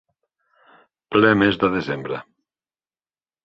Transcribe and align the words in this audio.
Ple 1.17 1.31
mes 1.43 1.61
de 1.65 1.71
desembre. 1.77 2.25